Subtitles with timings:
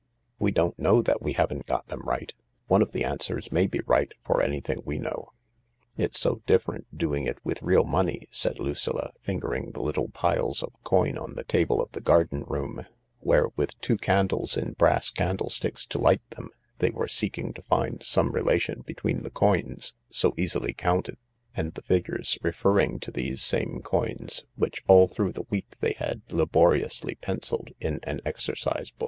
[0.39, 2.33] "We don't know that we haven't got them right.
[2.65, 5.31] One of the answers may be right for anything we know.
[5.95, 10.73] It's so different doing it with real money," said Lucilla, fingering the little piles of
[10.83, 12.83] coin on the table of the garden room,
[13.19, 16.49] where, with two candles in brass candlesticks to light them,
[16.79, 21.19] they were seeking to find some relation between the coins— so easily counted—
[21.55, 26.23] and the figures referring to these same coins which all through the week they had
[26.31, 28.99] laboriously pencilled in an exercise book.